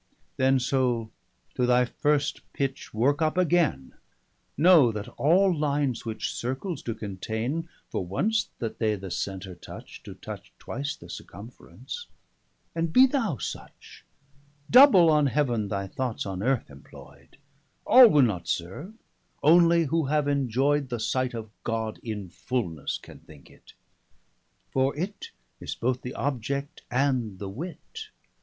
Then, 0.37 0.59
Soule, 0.59 1.11
to 1.53 1.67
thy 1.67 1.85
first 1.85 2.41
pitch 2.53 2.91
worke 2.91 3.21
up 3.21 3.37
againe; 3.37 3.93
435 4.57 4.57
Know 4.57 4.91
that 4.91 5.07
all 5.15 5.55
lines 5.55 6.05
which 6.05 6.33
circles 6.33 6.81
doe 6.81 6.95
containe, 6.95 7.67
For 7.91 8.03
once 8.03 8.49
that 8.57 8.79
they 8.79 8.95
the 8.95 9.11
Center 9.11 9.53
touch, 9.53 10.01
doe 10.01 10.15
touch 10.15 10.53
Twice 10.57 10.95
the 10.95 11.07
circumference; 11.07 12.07
and 12.73 12.91
be 12.91 13.05
thou 13.05 13.37
such; 13.37 14.03
Double 14.71 15.11
on 15.11 15.27
heaven 15.27 15.67
thy 15.67 15.85
thoughts 15.85 16.25
on 16.25 16.41
earth 16.41 16.65
emploid; 16.69 17.35
All 17.85 18.07
will 18.07 18.23
not 18.23 18.47
serve; 18.47 18.95
Only 19.43 19.83
who 19.83 20.05
have 20.07 20.27
enjoy'd 20.27 20.89
440 20.89 20.89
The 20.95 20.99
sight 20.99 21.33
of 21.35 21.51
God, 21.63 21.99
in 22.01 22.31
fulnesse, 22.31 22.97
can 22.99 23.19
thinke 23.19 23.51
it; 23.51 23.73
For 24.71 24.97
it 24.97 25.29
is 25.59 25.75
both 25.75 26.01
the 26.01 26.15
object, 26.15 26.81
and 26.89 27.37
the 27.37 27.49
wit. 27.49 28.09